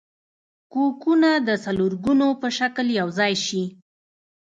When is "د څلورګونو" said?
1.47-2.27